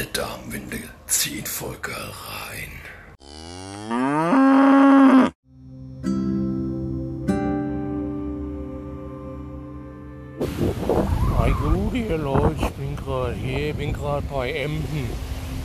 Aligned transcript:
Meine 0.00 0.12
Darmwinde 0.12 0.78
ziehen 1.06 1.44
voll 1.44 1.76
geil 1.82 1.94
rein. 1.94 2.72
Hi 11.36 11.50
gut, 11.50 11.92
ihr 11.92 12.16
Leute, 12.16 12.54
ich 12.58 12.70
bin 12.70 12.96
gerade 12.96 13.34
hier, 13.34 13.74
bin 13.74 13.92
gerade 13.92 14.22
bei 14.32 14.50
Emden. 14.52 15.10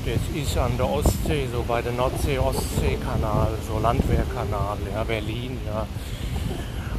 Das 0.06 0.20
ist 0.36 0.58
an 0.58 0.76
der 0.76 0.90
Ostsee, 0.90 1.48
so 1.50 1.64
bei 1.66 1.82
der 1.82 1.94
Nordsee-Ostsee-Kanal, 1.94 3.58
so 3.66 3.80
Landwehrkanal, 3.80 4.80
ja, 4.94 5.06
Berlin, 5.06 5.58
ja. 5.66 5.88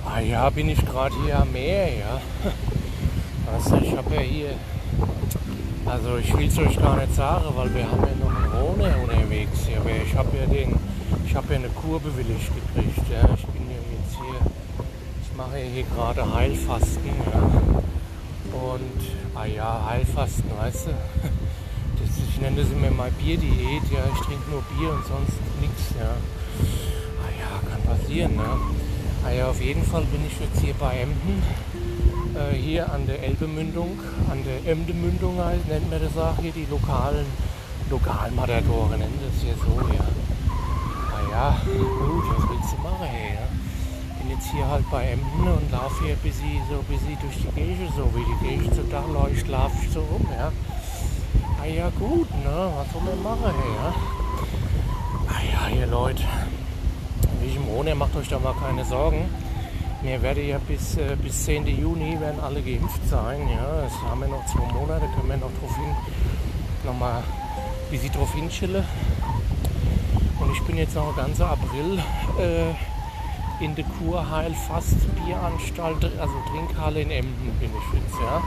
Ah 0.06 0.20
ja, 0.20 0.48
bin 0.48 0.70
ich 0.70 0.86
gerade 0.86 1.14
hier 1.22 1.40
am 1.40 1.52
Meer, 1.52 1.98
ja. 1.98 2.20
Du, 3.68 3.76
ich 3.82 3.94
habe 3.94 4.14
ja 4.14 4.20
hier, 4.22 4.54
also 5.86 6.16
ich 6.16 6.36
will 6.36 6.48
es 6.48 6.58
euch 6.58 6.78
gar 6.78 6.96
nicht 6.96 7.14
sagen, 7.14 7.44
weil 7.54 7.74
wir 7.74 7.90
haben 7.90 8.02
ja 8.02 8.24
noch 8.24 8.34
einen 8.34 8.52
Rhone 8.52 8.96
unterwegs 9.02 9.66
hier. 9.66 9.78
Aber 9.78 9.90
ich 9.90 10.14
habe 10.14 10.36
ja 10.36 10.46
den, 10.46 10.76
ich 11.24 11.34
habe 11.34 11.52
ja 11.52 11.58
eine 11.60 11.68
Kur 11.68 12.00
bewilligt 12.00 12.50
gekriegt, 12.54 13.08
ja. 13.10 13.28
Ich 13.34 13.46
bin 13.46 13.70
ja 13.70 13.76
jetzt 13.76 14.16
hier, 14.16 14.50
ich 15.22 15.36
mache 15.36 15.58
ja 15.58 15.64
hier 15.64 15.84
gerade 15.84 16.34
Heilfasten, 16.34 17.10
ja. 17.32 17.40
Und, 18.56 19.00
ah 19.34 19.44
ja, 19.44 19.86
Heilfasten, 19.88 20.50
weißt 20.58 20.86
du. 20.88 20.90
Das, 20.90 22.10
ich 22.28 22.40
nenne 22.40 22.62
das 22.62 22.70
immer 22.70 22.90
mal 22.90 23.10
Bierdiät, 23.12 23.82
ja. 23.90 24.04
Ich 24.12 24.20
trinke 24.26 24.50
nur 24.50 24.62
Bier 24.62 24.90
und 24.92 25.06
sonst 25.06 25.38
nichts, 25.60 25.94
ja. 25.98 26.14
Ah 27.22 27.32
ja, 27.38 27.70
kann 27.70 27.82
passieren, 27.82 28.36
ne. 28.36 28.44
Ah 29.24 29.30
ja, 29.30 29.48
auf 29.48 29.60
jeden 29.60 29.82
Fall 29.84 30.02
bin 30.04 30.20
ich 30.26 30.38
jetzt 30.38 30.60
hier 30.62 30.74
bei 30.74 30.98
Emden. 31.00 31.42
Hier 32.76 32.92
an 32.92 33.06
der 33.06 33.22
Elbemündung, 33.22 33.98
an 34.30 34.44
der 34.44 34.70
Emdemündung 34.70 35.42
halt, 35.42 35.66
nennt 35.66 35.88
man 35.88 35.98
das 35.98 36.14
auch 36.18 36.36
hier, 36.42 36.52
die 36.52 36.66
lokalen, 36.68 37.24
Lokalmatadore 37.88 38.98
nennen 38.98 39.18
das 39.24 39.42
hier 39.42 39.54
so, 39.54 39.80
ja. 39.94 40.04
Ah 41.08 41.22
ja, 41.30 41.56
gut, 41.64 42.24
was 42.36 42.50
willst 42.50 42.74
du 42.74 42.82
machen 42.82 43.08
hier, 43.08 43.32
ja? 43.32 43.48
bin 44.20 44.30
jetzt 44.30 44.52
hier 44.52 44.68
halt 44.68 44.84
bei 44.90 45.04
Emden 45.06 45.48
und 45.48 45.72
laufe 45.72 46.04
hier 46.04 46.16
bis 46.16 46.36
sie 46.36 46.60
so 46.68 46.84
bis 46.86 47.00
sie 47.00 47.16
durch 47.18 47.36
die 47.36 47.48
Kirche 47.58 47.90
so 47.96 48.12
wie 48.14 48.26
die 48.28 48.46
Kirche 48.46 48.74
so 48.74 48.82
da 48.90 49.02
läuft, 49.10 49.48
laufe 49.48 49.76
ich 49.82 49.90
so 49.90 50.00
rum, 50.00 50.28
ja. 50.30 50.52
Ah 51.58 51.64
ja 51.64 51.88
gut, 51.98 52.28
ne? 52.44 52.72
Was 52.76 52.92
soll 52.92 53.00
man 53.08 53.22
machen 53.22 53.54
hier, 53.56 53.74
ja? 53.74 53.94
Ah 55.64 55.70
ihr 55.74 55.86
Leute. 55.86 56.24
Wie 57.40 57.46
ich 57.46 57.56
im 57.56 57.64
Rhone, 57.68 57.94
macht 57.94 58.14
euch 58.16 58.28
da 58.28 58.38
mal 58.38 58.52
keine 58.52 58.84
Sorgen. 58.84 59.45
Mir 60.02 60.20
werde 60.22 60.42
ja 60.42 60.58
bis, 60.58 60.96
äh, 60.96 61.16
bis 61.20 61.44
10. 61.44 61.66
Juni 61.66 62.20
werden 62.20 62.40
alle 62.40 62.62
geimpft 62.62 63.00
sein. 63.08 63.48
Ja, 63.48 63.82
das 63.82 63.92
haben 64.02 64.20
wir 64.20 64.28
noch 64.28 64.44
zwei 64.46 64.72
Monate, 64.72 65.06
können 65.14 65.28
wir 65.28 65.36
noch 65.36 65.50
drauf 65.60 65.76
hin, 65.76 65.94
nochmal 66.84 67.22
wie 67.90 67.96
sie 67.96 68.10
drauf 68.10 68.32
hinschille. 68.34 68.84
Und 70.38 70.52
ich 70.52 70.62
bin 70.62 70.76
jetzt 70.76 70.94
noch 70.94 71.16
ganzen 71.16 71.42
April 71.42 71.98
äh, 72.38 73.64
in 73.64 73.74
der 73.74 73.84
Kurheil 73.98 74.54
fast 74.68 74.96
Bieranstalt, 75.16 76.04
also 76.20 76.34
Trinkhalle 76.50 77.00
in 77.00 77.10
Emden 77.10 77.52
bin 77.58 77.70
ich 77.70 78.00
jetzt, 78.00 78.20
ja. 78.20 78.42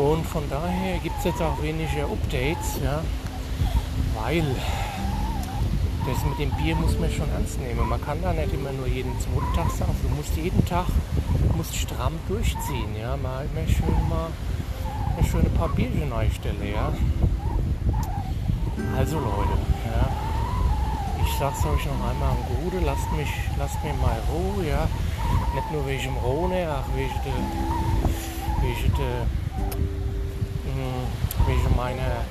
Und 0.00 0.26
von 0.26 0.42
daher 0.50 0.98
gibt 0.98 1.16
es 1.18 1.24
jetzt 1.24 1.40
auch 1.40 1.62
weniger 1.62 2.04
Updates, 2.04 2.80
ja, 2.82 3.02
weil 4.20 4.44
das 6.06 6.24
mit 6.24 6.38
dem 6.38 6.50
Bier 6.52 6.76
muss 6.76 6.98
man 6.98 7.10
schon 7.10 7.28
ernst 7.30 7.60
nehmen. 7.60 7.88
Man 7.88 8.00
kann 8.00 8.22
da 8.22 8.32
nicht 8.32 8.52
immer 8.52 8.72
nur 8.72 8.86
jeden 8.86 9.12
zweiten 9.18 9.52
Tag 9.54 9.70
sagen. 9.70 9.94
Du 10.02 10.08
musst 10.14 10.36
jeden 10.36 10.64
Tag 10.64 10.86
musst 11.56 11.74
stramm 11.74 12.12
durchziehen, 12.28 12.94
ja. 13.00 13.16
Mal 13.16 13.46
immer 13.46 13.66
schön 13.66 14.08
mal 14.08 14.28
eine 15.16 15.26
schöne 15.26 15.48
paar 15.50 15.68
Bierchen 15.70 16.12
einstellen, 16.12 16.62
ja. 16.72 16.92
Also 18.96 19.18
Leute, 19.18 19.56
ja. 19.84 20.08
Ich 21.24 21.32
sag's 21.38 21.64
euch 21.64 21.86
noch 21.86 22.08
einmal 22.08 22.30
am 22.30 22.62
Gute, 22.62 22.84
lasst 22.84 23.10
mich, 23.12 23.30
lasst 23.58 23.82
mir 23.82 23.94
mal 23.94 24.20
Ruhe, 24.30 24.68
ja. 24.68 24.88
Nicht 25.54 25.72
nur 25.72 25.86
wegen 25.86 26.04
dem 26.04 26.16
Rhone, 26.18 26.68
auch 26.70 26.94
wegen 26.94 27.20
der, 27.24 27.32
wegen 28.62 28.92
der, 28.94 29.26
mh, 30.72 31.46
wegen 31.46 31.76
meiner, 31.76 32.24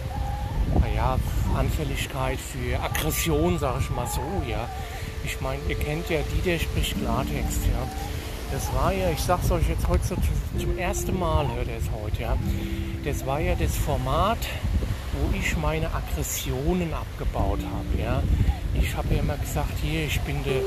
naja, 0.96 1.20
Anfälligkeit 1.58 2.40
für 2.40 2.80
Aggression, 2.82 3.60
sag 3.60 3.82
ich 3.82 3.90
mal 3.90 4.08
so, 4.08 4.22
ja. 4.48 4.68
Ich 5.24 5.42
meine, 5.42 5.62
ihr 5.68 5.76
kennt 5.76 6.10
ja 6.10 6.20
die, 6.34 6.42
der 6.42 6.60
spricht 6.60 7.00
Klartext, 7.00 7.66
ja. 7.66 7.88
Das 8.52 8.74
war 8.74 8.94
ja, 8.94 9.10
ich 9.10 9.20
sag's 9.20 9.52
euch 9.52 9.68
jetzt 9.68 9.88
heute 9.88 10.04
zum, 10.04 10.78
ersten 10.78 11.18
Mal, 11.18 11.48
hört 11.56 11.68
ihr 11.68 11.78
es 11.78 11.90
heute, 11.92 12.22
ja. 12.22 12.38
Das 13.04 13.26
war 13.26 13.40
ja 13.40 13.56
das 13.56 13.76
Format, 13.76 14.38
wo 15.14 15.38
ich 15.38 15.58
meine 15.58 15.90
Aggressionen 15.94 16.94
abgebaut 16.94 17.60
habe, 17.60 18.02
ja. 18.02 18.24
Ich 18.80 18.96
habe 18.96 19.14
ja 19.14 19.22
immer 19.22 19.38
gesagt, 19.38 19.74
hier, 19.82 20.06
ich 20.06 20.20
bin 20.22 20.44
der, 20.44 20.62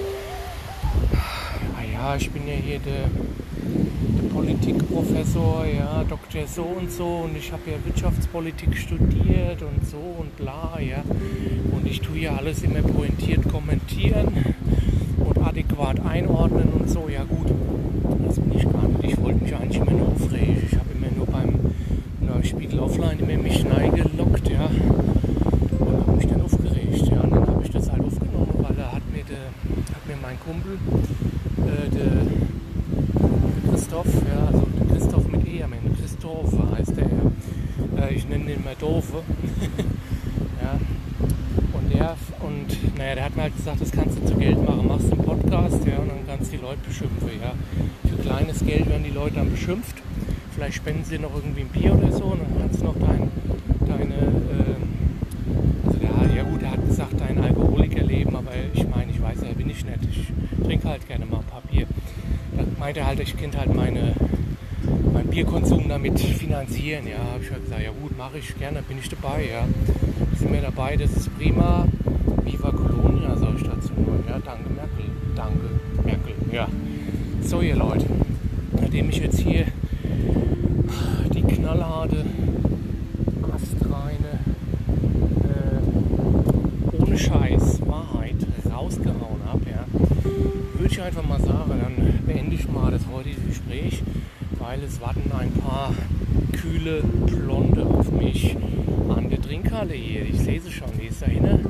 ja, 1.98 2.14
ich 2.16 2.30
bin 2.30 2.46
ja 2.46 2.54
hier 2.54 2.78
der, 2.78 3.10
der 3.10 4.28
Politikprofessor, 4.32 5.66
ja, 5.66 6.04
Dr. 6.04 6.46
so 6.46 6.62
und 6.62 6.92
so 6.92 7.22
und 7.24 7.36
ich 7.36 7.50
habe 7.50 7.62
ja 7.66 7.76
Wirtschaftspolitik 7.84 8.76
studiert 8.76 9.62
und 9.62 9.84
so 9.84 9.96
und 9.96 10.36
bla, 10.36 10.78
ja. 10.80 11.02
Und 11.72 11.86
ich 11.86 12.00
tue 12.00 12.18
ja 12.18 12.36
alles 12.36 12.62
immer 12.62 12.82
pointiert 12.82 13.48
kommentieren 13.48 14.54
und 15.18 15.38
adäquat 15.44 16.00
einordnen 16.06 16.68
und 16.78 16.88
so, 16.88 17.08
ja 17.08 17.24
gut. 17.24 17.48
Das 18.26 18.38
bin 18.38 18.56
ich 18.56 18.62
gar 18.62 18.86
nicht. 18.86 19.04
Ich 19.04 19.20
wollte 19.20 19.42
mich 19.42 19.54
eigentlich 19.56 19.78
immer 19.78 19.90
nur 19.90 20.08
aufregen. 20.08 20.62
Ich 20.70 20.78
habe 20.78 20.86
immer 20.94 21.16
nur 21.16 21.26
beim 21.26 21.72
na, 22.20 22.42
Spiegel 22.44 22.78
Offline 22.78 23.18
immer 23.18 23.42
mich 23.42 23.64
gelockt, 23.64 24.48
ja. 24.48 24.70
Und 25.80 26.06
habe 26.06 26.12
mich 26.12 26.26
dann 26.26 26.42
aufgeregt, 26.42 27.08
ja. 27.10 27.20
Und 27.22 27.30
dann 27.32 27.46
habe 27.46 27.64
ich 27.64 27.70
das 27.70 27.90
halt 27.90 28.04
aufgenommen, 28.04 28.54
weil 28.54 28.76
da 28.76 28.92
hat 28.92 29.02
mir, 29.12 29.24
der, 29.24 29.50
hat 29.94 30.06
mir 30.06 30.16
mein 30.22 30.38
Kumpel, 30.38 30.78
äh, 31.68 31.90
der, 31.90 32.04
der 33.64 33.70
Christoph, 33.70 34.06
ja, 34.06 34.46
also 34.46 34.66
der 34.78 34.96
Christoph 34.96 35.28
mit 35.28 35.46
E, 35.46 35.62
am 35.62 35.72
Ende 35.72 36.00
Christoph 36.00 36.52
heißt 36.76 36.96
der, 36.96 37.04
ja. 37.04 37.32
Äh, 38.00 38.14
ich 38.14 38.28
nenne 38.28 38.44
den 38.44 38.64
mal 38.64 38.74
Doofe. 38.78 39.18
ja. 40.62 40.78
Und 41.72 41.92
der, 41.92 42.16
und 42.40 42.98
naja, 42.98 43.14
der 43.14 43.24
hat 43.24 43.36
mir 43.36 43.42
halt 43.42 43.56
gesagt, 43.56 43.80
das 43.80 43.90
kannst 43.90 44.18
du 44.18 44.26
zu 44.26 44.34
Geld 44.34 44.62
machen, 44.64 44.86
machst 44.86 45.12
einen 45.12 45.22
Podcast, 45.22 45.84
ja, 45.86 45.98
und 45.98 46.08
dann 46.08 46.26
kannst 46.26 46.52
du 46.52 46.56
die 46.56 46.62
Leute 46.62 46.78
beschimpfen, 46.86 47.28
ja. 47.40 47.54
Für 48.08 48.22
kleines 48.22 48.64
Geld 48.64 48.88
werden 48.88 49.04
die 49.04 49.10
Leute 49.10 49.36
dann 49.36 49.50
beschimpft. 49.50 49.96
Vielleicht 50.54 50.76
spenden 50.76 51.04
sie 51.04 51.18
noch 51.18 51.34
irgendwie 51.34 51.62
ein 51.62 51.68
Bier 51.68 51.94
oder 51.94 52.10
so 52.12 52.24
und 52.24 52.40
dann 52.40 52.60
kannst 52.60 52.80
du 52.80 52.84
noch 52.86 52.96
dein, 52.98 53.30
deine, 53.86 54.14
äh, 54.14 55.86
also 55.86 55.98
der 55.98 56.36
ja 56.36 56.42
gut, 56.42 56.62
er 56.62 56.72
hat 56.72 56.86
gesagt, 56.86 57.14
dein 57.18 57.38
Alkoholikerleben, 57.38 58.34
aber 58.34 58.50
ich 58.74 58.86
meine, 58.88 59.12
ich 59.12 59.22
weiß 59.22 59.38
ja, 59.42 59.52
bin 59.56 59.70
ich 59.70 59.84
nicht. 59.84 59.98
Ich 60.10 60.64
trinke 60.64 60.88
halt 60.88 61.06
gerne 61.06 61.26
mal 61.26 61.38
ein 61.38 61.44
paar 61.44 61.62
Bier. 61.70 61.86
Da 62.56 62.64
meinte 62.78 63.06
halt, 63.06 63.20
ich 63.20 63.36
könnte 63.36 63.58
halt 63.58 63.74
meine, 63.74 64.14
Bierkonsum 65.30 65.88
damit 65.88 66.18
finanzieren. 66.18 67.06
Ja, 67.06 67.18
habe 67.18 67.42
ich 67.42 67.50
halt 67.50 67.64
gesagt, 67.64 67.82
ja 67.82 67.90
gut, 67.90 68.16
mache 68.16 68.38
ich 68.38 68.58
gerne, 68.58 68.82
bin 68.82 68.98
ich 68.98 69.08
dabei, 69.08 69.48
ja. 69.50 69.64
Sind 70.36 70.52
wir 70.52 70.60
dabei, 70.60 70.96
das 70.96 71.12
ist 71.12 71.36
prima. 71.38 71.86
Viva 72.44 72.70
Colonia, 72.70 73.36
sag 73.36 73.54
ich 73.56 73.62
dazu 73.62 73.92
nur. 73.96 74.22
Ja, 74.28 74.38
danke 74.44 74.70
Merkel, 74.70 75.04
danke 75.36 75.68
Merkel, 76.04 76.34
ja. 76.52 76.68
So 77.42 77.60
ihr 77.60 77.76
Leute, 77.76 78.06
nachdem 78.80 79.10
ich 79.10 79.18
jetzt 79.18 79.38
hier 79.38 79.66
die 81.34 81.42
knallharte, 81.42 82.24
astreine, 83.54 84.40
äh, 85.44 87.02
ohne 87.02 87.18
Scheiß 87.18 87.80
Wahrheit 87.86 88.36
rausgehauen 88.72 89.42
habe, 89.46 89.64
ja, 89.70 89.84
würde 90.74 90.92
ich 90.92 91.00
einfach 91.00 91.26
mal 91.26 91.40
sagen, 91.40 91.72
dann 91.80 92.20
beende 92.26 92.54
ich 92.54 92.68
mal 92.70 92.90
das 92.90 93.02
heutige 93.12 93.40
Gespräch, 93.42 94.02
weil 94.58 94.82
es 94.82 95.00
warten 95.00 95.30
ein 95.32 95.52
paar 95.52 95.94
kühle 96.52 97.02
Blonde 97.02 97.84
auf 97.84 98.10
mich 98.10 98.56
an 99.08 99.30
der 99.30 99.40
Trinkhalle 99.40 99.94
hier. 99.94 100.22
Ich 100.22 100.38
sehe 100.40 100.60
sie 100.60 100.70
schon, 100.70 100.88
die 101.00 101.06
ist 101.06 101.22
da 101.22 101.26
hinten, 101.26 101.64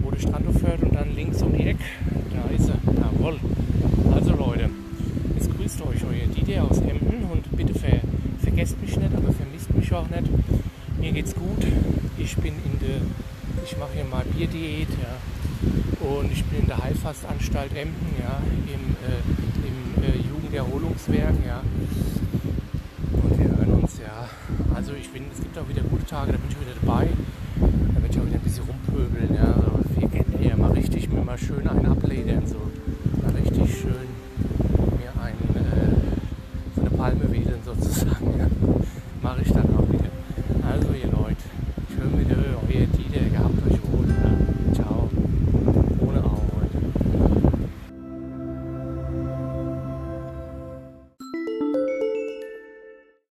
wo 0.00 0.10
der 0.10 0.20
Strand 0.20 0.46
aufhört 0.48 0.82
und 0.82 0.94
dann 0.94 1.14
links 1.14 1.42
um 1.42 1.52
die 1.52 1.66
Ecke. 1.66 1.84
Da 2.32 2.54
ist 2.54 2.66
sie. 2.66 2.72
Jawohl. 2.72 3.38
Also 4.14 4.34
Leute, 4.36 4.70
es 5.38 5.48
grüßt 5.48 5.82
euch 5.82 6.04
euer 6.04 6.26
Dieter 6.34 6.64
aus 6.64 6.78
Emden 6.78 7.24
und 7.30 7.56
bitte 7.56 7.78
ver 7.78 8.00
vergesst 8.40 8.80
mich 8.80 8.96
nicht, 8.96 9.14
aber 9.14 9.32
vermisst 9.32 9.74
mich 9.74 9.92
auch 9.92 10.08
nicht. 10.08 10.30
Mir 10.98 11.12
geht's 11.12 11.34
gut. 11.34 11.64
Ich 12.18 12.36
bin 12.36 12.54
in 12.54 12.78
der, 12.80 13.00
ich 13.64 13.76
mache 13.78 13.90
hier 13.94 14.04
mal 14.04 14.24
Bierdiät, 14.36 14.88
ja. 15.00 15.16
Und 16.06 16.32
ich 16.32 16.44
bin 16.44 16.60
in 16.60 16.66
der 16.66 16.82
Heilfastanstalt 16.82 17.72
Emden, 17.72 18.14
ja, 18.18 18.40
im, 18.66 18.96
äh, 19.06 19.20
im 19.66 19.79
äh, 20.02 20.18
Jugenderholungswerk, 20.18 21.34
ja. 21.46 21.60
Und 23.22 23.38
wir 23.38 23.48
hören 23.48 23.82
uns, 23.82 23.98
ja. 23.98 24.28
Also 24.74 24.92
ich 24.94 25.10
bin, 25.10 25.24
es 25.32 25.40
gibt 25.40 25.58
auch 25.58 25.68
wieder 25.68 25.82
gute 25.82 26.06
Tage, 26.06 26.32
da 26.32 26.38
bin 26.38 26.50
ich 26.50 26.60
wieder 26.60 26.76
dabei. 26.80 27.08
Da 27.58 28.02
werde 28.02 28.14
ich 28.14 28.20
auch 28.20 28.26
wieder 28.26 28.36
ein 28.36 28.42
bisschen 28.42 28.64
rumpöbeln, 28.64 29.34
ja. 29.34 29.52
Also, 29.54 30.00
ihr 30.00 30.08
kennt 30.08 30.44
ja 30.44 30.56
mal 30.56 30.72
richtig 30.72 31.00
mal 31.30 31.38
schön 31.38 31.68
einen 31.68 31.86
abledern, 31.86 32.44
so 32.44 32.56